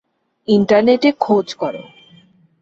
ইন্টারনেটে 0.47 1.09
খোঁজ 1.19 1.47
করো। 1.53 1.83